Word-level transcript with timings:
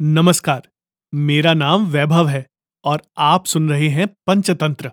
नमस्कार, 0.00 0.60
मेरा 1.12 1.52
नाम 1.54 1.86
वैभव 1.86 2.28
है 2.28 2.44
और 2.84 3.02
आप 3.18 3.46
सुन 3.46 3.68
रहे 3.70 3.88
हैं 3.88 4.06
पंचतंत्र। 4.26 4.90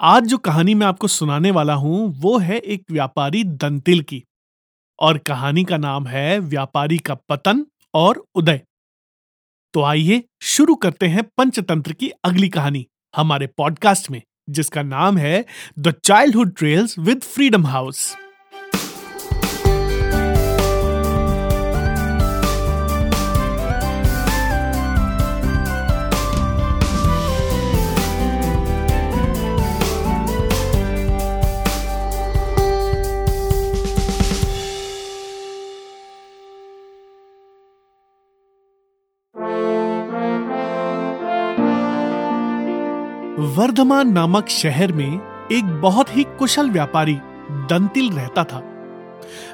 आज 0.00 0.24
जो 0.24 0.38
कहानी 0.38 0.74
मैं 0.74 0.86
आपको 0.86 1.08
सुनाने 1.08 1.50
वाला 1.50 1.74
हूँ, 1.74 2.12
वो 2.16 2.38
है 2.38 2.56
एक 2.56 2.82
व्यापारी 2.90 3.42
दंतिल 3.44 4.02
की 4.02 4.22
और 4.98 5.18
कहानी 5.18 5.64
का 5.64 5.76
नाम 5.76 6.06
है 6.06 6.38
व्यापारी 6.38 6.98
का 6.98 7.14
पतन 7.28 7.64
और 7.94 8.24
उदय। 8.34 8.60
तो 9.74 9.82
आइए 9.82 10.22
शुरू 10.42 10.74
करते 10.74 11.06
हैं 11.06 11.24
पंचतंत्र 11.38 11.92
की 11.92 12.10
अगली 12.24 12.48
कहानी 12.48 12.86
हमारे 13.14 13.46
पॉडकास्ट 13.46 14.10
में, 14.10 14.22
जिसका 14.50 14.82
नाम 14.82 15.18
है 15.18 15.44
the 15.78 15.94
childhood 15.94 16.54
trails 16.56 16.98
with 16.98 17.22
freedom 17.24 17.66
house. 17.66 18.16
Bardhaman 43.40 44.12
नामक 44.12 44.48
शहर 44.48 44.92
में 44.92 45.20
एक 45.52 45.64
बहुत 45.80 46.16
ही 46.16 46.24
कुशल 46.38 46.70
व्यापारी 46.70 47.14
दंतिल 47.50 48.12
रहता 48.12 48.44
था। 48.44 48.62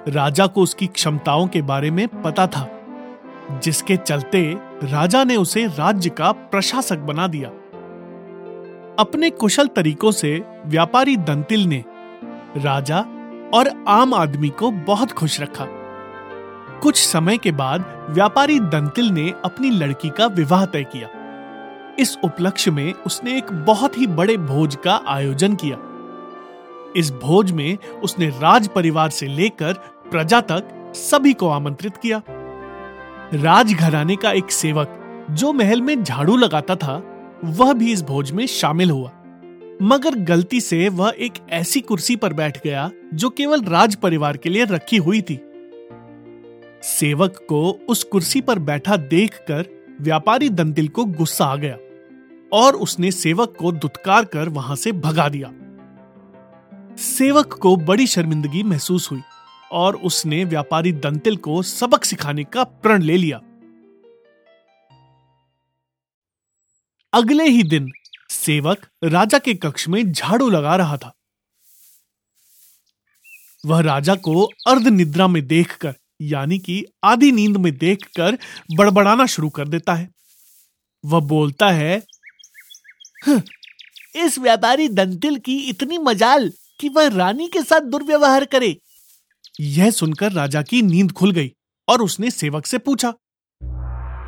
राजा 0.08 0.46
को 0.46 0.62
उसकी 0.62 0.86
क्षमताओं 0.86 1.46
के 1.46 1.62
बारे 1.62 1.90
में 1.90 2.22
पता 2.22 2.46
था, 2.46 2.68
जिसके 3.62 3.96
चलते 3.96 4.56
राजा 4.82 5.24
ने 5.24 5.36
उसे 5.36 5.66
राज्य 5.66 6.10
का 6.10 6.32
प्रशासक 6.32 6.98
बना 6.98 7.26
दिया। 7.26 7.48
अपने 8.98 9.30
कुशल 9.30 9.66
तरीकों 9.66 10.10
से 10.10 10.44
व्यापारी 10.66 11.16
दंतिल 11.16 11.64
ने 11.64 11.84
राजा 12.56 12.98
और 13.54 13.84
आम 13.88 14.14
आदमी 14.14 14.48
को 14.48 14.70
बहुत 14.70 15.12
खुश 15.12 15.40
रखा। 15.40 15.66
कुछ 16.82 17.06
समय 17.08 17.38
के 17.38 17.52
बाद 17.52 18.06
व्यापारी 18.10 18.60
दंतिल 18.60 19.06
ने 19.06 19.32
अपनी 19.44 19.70
लड़की 19.70 20.10
का 20.10 20.26
विवाह 20.26 20.66
तय 20.66 20.84
किया। 20.84 21.08
इस 21.98 22.16
उपलक्ष्य 22.24 22.70
में 22.70 22.92
उसने 22.92 23.38
एक 23.38 23.52
बहुत 23.52 23.98
ही 23.98 24.06
बड़े 24.06 24.36
भोज 24.36 24.76
का 24.84 25.00
आयोजन 25.06 25.54
किया। 25.54 25.76
इस 26.96 27.10
भोज 27.10 27.52
में 27.52 27.78
उसने 28.04 28.28
राज 28.28 28.68
परिवार 28.68 29.10
से 29.10 29.26
लेकर 29.26 29.72
प्रजा 30.10 30.40
तक 30.40 30.92
सभी 30.94 31.32
को 31.32 31.48
आमंत्रित 31.48 31.96
किया। 31.96 32.22
राजघराने 33.34 34.16
का 34.16 34.32
एक 34.32 34.50
सेवक 34.50 35.26
जो 35.30 35.52
महल 35.52 35.82
में 35.82 36.02
झाड़ू 36.04 36.36
लगाता 36.36 36.76
था, 36.76 37.02
वह 37.44 37.72
भी 37.72 37.92
इस 37.92 38.02
भोज 38.02 38.30
में 38.32 38.46
शामिल 38.46 38.90
हुआ। 38.90 39.12
मगर 39.82 40.14
गलती 40.14 40.60
से 40.60 40.88
वह 40.88 41.14
एक 41.18 41.32
ऐसी 41.50 41.80
कुर्सी 41.80 42.16
पर 42.16 42.32
बैठ 42.32 42.62
गया 42.64 42.90
जो 43.14 43.30
केवल 43.30 43.62
राज 43.62 43.94
परिवार 43.94 44.36
के 44.36 44.48
लिए 44.48 44.64
रखी 44.64 44.96
हुई 44.96 45.20
थी। 45.20 45.40
सेवक 46.82 47.46
को 47.48 47.80
उस 47.88 48.04
कुर्सी 48.04 48.40
पर 48.40 48.58
बैठा 48.58 48.96
देखकर 48.96 49.66
व्यापारी 50.00 50.48
दंतिल 50.48 50.88
को 50.88 51.04
गुस्सा 51.04 51.44
आ 51.44 51.56
गया। 51.56 51.76
और 52.52 52.76
उसने 52.76 53.10
सेवक 53.12 53.56
को 53.58 53.72
दुत्कार 53.72 54.24
कर 54.24 54.48
वहाँ 54.48 54.76
से 54.76 54.92
भगा 54.92 55.28
दिया। 55.28 55.52
सेवक 56.96 57.52
को 57.52 57.76
बड़ी 57.76 58.06
शर्मिंदगी 58.06 58.62
महसूस 58.62 59.10
हुई 59.10 59.20
और 59.72 59.96
उसने 59.96 60.44
व्यापारी 60.44 60.92
दंतिल 60.92 61.36
को 61.36 61.62
सबक 61.62 62.04
सिखाने 62.04 62.44
का 62.44 62.64
प्रण 62.64 63.02
ले 63.02 63.16
लिया। 63.16 63.40
अगले 67.12 67.44
ही 67.44 67.62
दिन 67.62 67.92
सेवक 68.30 68.86
राजा 69.04 69.38
के 69.38 69.54
कक्ष 69.54 69.88
में 69.88 70.12
झाड़ू 70.12 70.50
लगा 70.50 70.76
रहा 70.76 70.96
था। 70.96 71.12
वह 73.66 73.80
राजा 73.80 74.14
को 74.14 74.42
अर्ध 74.44 74.88
निद्रा 74.88 75.28
में 75.28 75.46
देखकर, 75.46 75.94
यानी 76.20 76.58
कि 76.58 76.84
आधी 77.04 77.32
नींद 77.32 77.56
में 77.56 77.76
देखकर 77.76 78.38
बड़बड़ाना 78.76 79.26
शुरू 79.26 79.48
कर 79.48 79.68
देता 79.68 79.94
है। 79.94 80.10
वह 81.04 81.20
बोलता 81.20 81.70
है 81.70 82.02
इस 84.16 84.38
व्यापारी 84.38 84.88
दंतिल 84.88 85.38
की 85.38 85.58
इतनी 85.58 85.98
मजाल 85.98 86.50
कि 86.80 86.88
वह 86.88 87.08
रानी 87.08 87.48
के 87.48 87.62
साथ 87.62 87.80
दुर्व्यवहार 87.80 88.44
करे। 88.44 88.76
यह 89.60 89.90
सुनकर 89.90 90.32
राजा 90.32 90.62
की 90.62 90.82
नींद 90.82 91.12
खुल 91.12 91.30
गई 91.30 91.52
और 91.88 92.02
उसने 92.02 92.30
सेवक 92.30 92.66
से 92.66 92.78
पूछा, 92.78 93.12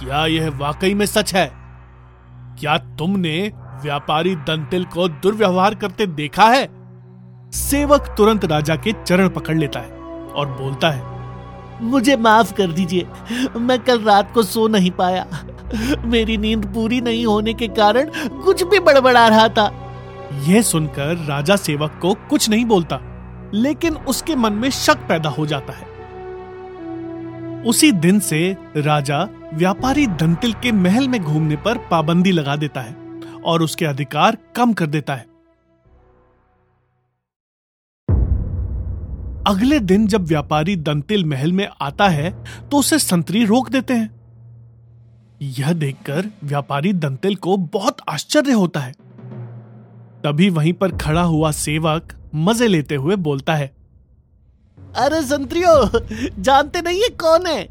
क्या 0.01 0.27
यह 0.27 0.51
वाकई 0.51 0.95
में 0.95 1.07
सच 1.07 1.35
है? 1.35 1.51
क्या 2.61 2.77
तुमने 2.99 3.51
व्यापारी 3.83 4.35
दंतिल 4.37 4.85
को 4.85 5.09
दुर्व्यवहार 5.09 5.75
करते 5.75 6.07
देखा 6.07 6.49
है? 6.49 6.67
सेवक 7.51 8.15
तुरंत 8.19 8.45
राजा 8.45 8.77
के 8.77 8.93
चरण 9.05 9.29
पकड़ 9.29 9.59
लेता 9.59 9.81
है 9.81 9.91
और 10.33 10.47
बोलता 10.53 10.91
है 10.91 11.18
मुझे 11.81 12.17
माफ़ 12.17 12.53
कर 12.53 12.73
दीजिए। 12.73 13.07
मैं 13.57 13.79
कल 13.79 14.01
रात 14.01 14.33
को 14.35 14.43
सो 14.43 14.67
नहीं 14.69 14.91
पाया। 14.91 15.27
मेरी 16.05 16.37
नींद 16.37 16.67
पूरी 16.67 17.01
नहीं 17.01 17.27
होने 17.27 17.55
के 17.55 17.69
कारण 17.69 18.11
कुछ 18.43 18.63
भी 18.63 18.79
बड़बड़ा 18.81 19.27
रहा 19.29 19.49
था। 19.49 19.67
यह 20.49 20.63
सुनकर 20.63 21.15
राजा 21.27 21.57
सेवक 21.57 21.99
को 22.03 22.15
कुछ 22.31 22.49
नहीं 22.51 22.65
बोलता, 22.65 23.01
लेकिन 23.55 23.97
उसके 24.09 24.37
मन 24.37 24.53
में 24.53 24.71
शक 24.71 25.07
पैदा 25.09 25.31
हो 25.31 25.47
जाता 25.47 25.73
है। 25.73 25.87
उसी 27.63 27.93
दिन 27.93 28.21
से 28.21 28.57
राजा 28.77 29.23
व्यापारी 29.55 30.07
दंतिल 30.07 30.53
के 30.53 30.73
महल 30.73 31.09
में 31.09 31.23
घूमने 31.23 31.57
पर 31.57 31.79
पाबंदी 31.91 32.33
लगा 32.33 32.57
देता 32.57 32.81
है 32.81 32.95
और 33.45 33.63
उसके 33.63 33.85
अधिकार 33.85 34.37
कम 34.57 34.73
कर 34.73 34.87
देता 34.87 35.15
है। 35.15 35.27
अगले 39.49 39.79
दिन 39.81 40.07
जब 40.07 40.25
व्यापारी 40.27 40.75
दंतिल 40.79 41.25
महल 41.25 41.53
में 41.53 41.67
आता 41.83 42.09
है 42.09 42.31
तो 42.71 42.79
उसे 42.79 42.99
संतरी 42.99 43.45
रोक 43.45 43.69
देते 43.71 43.95
हैं। 43.95 44.11
यह 45.51 45.73
देखकर 45.75 46.31
व्यापारी 46.45 46.93
दंतिल 46.95 47.37
को 47.37 47.57
बहुत 47.57 48.01
आश्चर्य 48.09 48.53
होता 48.53 48.81
है। 48.81 48.93
तभी 50.25 50.49
वहीं 50.51 50.73
पर 50.73 50.97
खड़ा 50.97 51.23
हुआ 51.23 51.51
सेवक 51.53 52.13
मज़े 52.37 52.67
लेते 52.69 52.95
हुए 52.95 53.17
बोलता 53.19 53.55
है, 53.55 53.67
अरे 54.79 55.23
संतरियो, 55.23 56.01
जानते 56.41 56.81
नहीं 56.83 57.01
ये 57.03 57.09
कौन 57.21 57.47
है? 57.47 57.69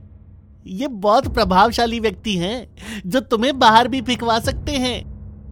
ये 0.66 0.88
बहुत 0.88 1.34
प्रभावशाली 1.34 2.00
व्यक्ति 2.00 2.36
हैं, 2.38 2.68
जो 3.06 3.20
तुम्हें 3.22 3.58
बाहर 3.60 3.88
भी 3.88 4.02
फिकवा 4.02 4.40
सकते 4.42 4.72
हैं। 4.78 5.00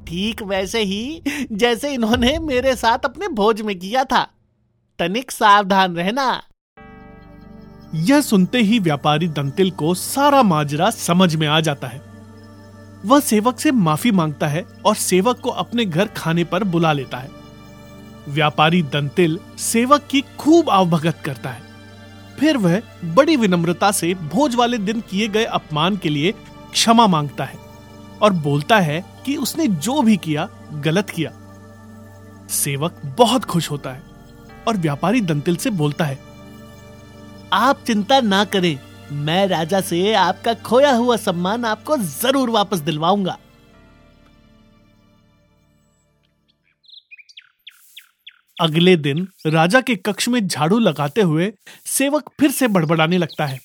ठीक 0.06 0.42
वैसे 0.44 0.84
ही 0.84 1.22
जैसे 1.54 1.94
इन्होंने 1.94 2.38
मेरे 2.42 2.76
साथ 2.76 3.06
अपने 3.06 3.28
भोज 3.30 3.62
में 3.62 3.78
किया 3.80 4.04
था। 4.04 4.28
तनिक 5.00 5.32
सावधान 5.32 5.96
रहना। 5.96 6.44
यह 7.94 8.22
सुनते 8.22 8.58
ही 8.58 8.80
व्यापारी 8.80 9.28
दंतिल 9.28 9.72
को 9.72 9.94
सारा 9.94 10.44
माजरा 10.44 10.90
समझ 10.90 11.36
में 11.36 11.48
आ 11.48 11.60
जाता 11.60 11.88
है। 11.88 12.02
वह 13.06 13.20
सेवक 13.20 13.60
से 13.60 13.72
माफ़ी 13.72 14.12
माँगता 14.12 14.48
है 14.48 14.66
और 14.86 14.96
सेवक 14.96 15.40
को 15.40 15.50
अपने 15.50 15.86
घर 15.86 16.08
खाने 16.08 16.44
पर 16.44 16.64
बुला 16.64 16.94
लेता 16.94 17.18
है। 17.18 17.30
व्यापारी 18.28 18.82
दंतिल 18.82 19.40
सेवक 19.58 20.08
की 20.12 20.24
खूब 20.40 20.70
आवभगत 20.70 21.22
करता 21.26 21.50
है। 21.50 21.62
फिर 22.40 22.58
वह 22.58 22.82
बड़ी 23.06 23.36
विनम्रता 23.36 23.92
से 23.92 24.14
भोज 24.14 24.56
वाले 24.56 24.78
दिन 24.78 25.02
किए 25.02 25.28
गए 25.28 25.44
अपमान 25.44 25.98
के 25.98 26.10
लिए 26.10 26.32
क्षमा 26.72 27.08
माँगता 27.08 27.44
है 27.44 27.60
और 28.22 28.34
बोलता 28.34 28.80
है 28.80 29.06
कि 29.26 29.36
उसने 29.36 29.68
जो 29.68 30.02
भी 30.02 30.18
किया, 30.18 30.50
गलत 30.74 31.10
किया। 31.10 31.32
सेवक 32.50 33.02
बहुत 33.06 33.46
खुश 33.46 33.72
होता 33.72 33.90
है। 33.90 34.15
और 34.68 34.78
व्यापारी 34.78 35.22
दंतिल 35.24 35.56
से 35.58 35.70
बोलता 35.72 36.06
है, 36.06 36.18
आप 37.54 37.84
चिंता 37.88 38.20
ना 38.22 38.44
करें, 38.46 38.78
मैं 39.12 39.46
राजा 39.48 39.82
से 39.84 40.14
आपका 40.16 40.54
खोया 40.62 40.92
हुआ 40.92 41.16
सम्मान 41.18 41.66
आपको 41.66 41.98
ज़रूर 41.98 42.50
वापस 42.50 42.80
दिलवाऊँगा. 42.82 43.38
अगले 48.58 48.96
दिन 48.98 49.28
राजा 49.48 49.82
के 49.82 49.96
कक्ष 49.98 50.28
में 50.30 50.48
झाड़ू 50.48 50.80
लगाते 50.80 51.22
हुए 51.22 51.52
सेवक 51.88 52.30
फिर 52.40 52.52
से 52.52 52.68
बड़बड़ाने 52.68 53.18
लगता 53.18 53.46
है, 53.46 53.60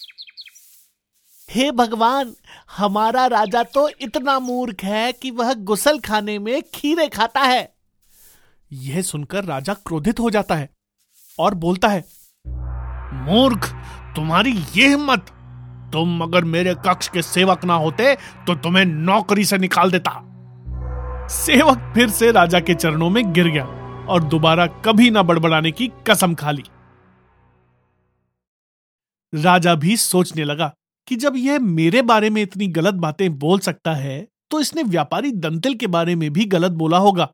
हे 1.48 1.70
भगवान, 1.72 2.34
हमारा 2.76 3.26
राजा 3.26 3.62
तो 3.64 3.88
इतना 4.00 4.38
मूर्ख 4.38 4.82
है 4.84 5.12
कि 5.12 5.30
वह 5.32 5.52
गुसल 5.64 5.98
खाने 6.00 6.38
में 6.38 6.60
खीरे 6.74 7.06
खाता 7.08 7.40
है। 7.42 7.72
यह 8.70 9.02
सुनकर 9.02 9.44
राजा 9.44 9.74
क्रोधित 9.76 10.20
हो 10.20 10.30
जाता 10.30 10.54
है। 10.54 10.68
और 11.40 11.54
बोलता 11.56 11.88
है, 11.88 12.04
मूर्ख, 13.24 13.68
तुम्हारी 14.16 14.52
ये 14.74 14.88
हिम्मत, 14.88 15.26
तुम 15.92 16.20
अगर 16.22 16.44
मेरे 16.46 16.74
कक्ष 16.86 17.08
के 17.08 17.22
सेवक 17.24 17.64
ना 17.64 17.74
होते 17.76 18.14
तो 18.46 18.54
तुम्हें 18.56 18.84
नौकरी 18.84 19.44
से 19.44 19.58
निकाल 19.58 19.90
देता। 19.90 20.10
सेवक 21.30 21.92
फिर 21.94 22.10
से 22.10 22.30
राजा 22.32 22.60
के 22.60 22.74
चरणों 22.74 23.08
में 23.10 23.32
गिर 23.32 23.48
गया 23.48 23.64
और 24.06 24.22
दोबारा 24.24 24.66
कभी 24.84 25.10
ना 25.10 25.22
बड़बड़ाने 25.22 25.70
की 25.70 25.90
कसम 26.08 26.34
खा 26.34 26.50
ली। 26.50 26.64
राजा 29.32 29.74
भी 29.76 29.96
सोचने 29.98 30.44
लगा 30.44 30.72
कि 31.08 31.16
जब 31.16 31.36
यह 31.36 31.58
मेरे 31.60 32.02
बारे 32.04 32.30
में 32.30 32.42
इतनी 32.42 32.66
गलत 32.68 32.94
बातें 32.96 33.38
बोल 33.38 33.58
सकता 33.60 33.92
है 33.94 34.26
तो 34.50 34.60
इसने 34.60 34.82
व्यापारी 34.84 35.30
दंतिल 35.32 35.74
के 35.74 35.86
बारे 35.88 36.14
में 36.14 36.32
भी 36.32 36.44
गलत 36.46 36.72
बोला 36.74 36.98
होगा। 36.98 37.28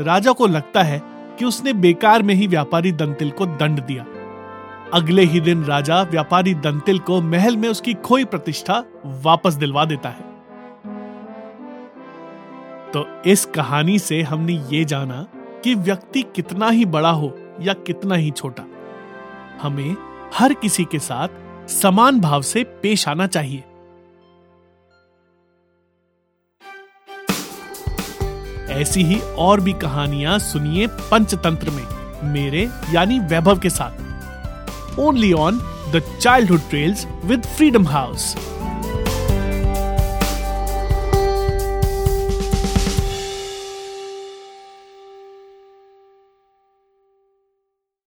राजा 0.00 0.32
को 0.32 0.46
लगता 0.46 0.82
है 0.82 0.98
कि 1.38 1.44
उसने 1.44 1.72
बेकार 1.72 2.22
में 2.22 2.34
ही 2.34 2.46
व्यापारी 2.46 2.92
दंतिल 2.92 3.30
को 3.30 3.46
दंड 3.46 3.80
दिया। 3.80 4.06
अगले 4.94 5.22
ही 5.22 5.40
दिन 5.40 5.64
राजा 5.64 6.02
व्यापारी 6.02 6.54
दंतिल 6.54 6.98
को 6.98 7.20
महल 7.22 7.56
में 7.56 7.68
उसकी 7.68 7.94
खोई 7.94 8.24
प्रतिष्ठा 8.24 8.82
वापस 9.24 9.54
दिलवा 9.54 9.84
देता 9.84 10.08
है। 10.08 10.26
तो 12.92 13.06
इस 13.26 13.44
कहानी 13.44 13.98
से 13.98 14.20
हमने 14.22 14.52
ये 14.70 14.84
जाना 14.84 15.26
कि 15.64 15.74
व्यक्ति 15.74 16.22
कितना 16.36 16.68
ही 16.68 16.84
बड़ा 16.86 17.10
हो 17.10 17.32
या 17.60 17.72
कितना 17.86 18.14
ही 18.14 18.30
छोटा, 18.30 18.64
हमें 19.62 19.96
हर 20.34 20.52
किसी 20.52 20.84
के 20.84 20.98
साथ 20.98 21.68
समान 21.70 22.20
भाव 22.20 22.42
से 22.42 22.62
पेश 22.82 23.08
आना 23.08 23.26
चाहिए। 23.26 23.64
ऐसी 28.78 29.02
ही 29.04 29.20
और 29.38 29.60
भी 29.60 29.72
कहानियाँ 29.72 30.38
सुनिए 30.38 30.86
पंचतंत्र 31.10 31.70
में, 31.70 31.84
मेरे 32.32 32.68
यानी 32.92 33.18
वैभव 33.20 33.58
के 33.58 33.70
साथ। 33.70 34.98
Only 35.00 35.32
on 35.32 35.58
the 35.92 36.02
childhood 36.20 36.68
trails 36.70 37.06
with 37.24 37.46
freedom 37.46 37.86
house 37.86 38.34